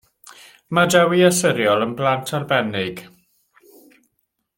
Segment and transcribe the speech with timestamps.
[0.77, 3.03] Mae Dewi a Siriol yn blant arbennig.